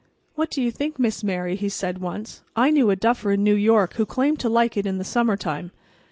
"What 0.33 0.49
do 0.49 0.63
you 0.63 0.71
think, 0.71 0.97
Miss 0.97 1.23
Mary?" 1.23 1.55
he 1.55 1.69
said 1.69 1.99
once. 2.01 2.41
"I 2.55 2.71
knew 2.71 2.89
a 2.89 2.95
duffer 2.95 3.33
in 3.33 3.43
New 3.43 3.53
York 3.53 3.93
who 3.97 4.05
claimed 4.07 4.39
to 4.39 4.49
like 4.49 4.75
it 4.75 4.87
in 4.87 4.97
the 4.97 5.03
summer 5.03 5.37
time. 5.37 5.69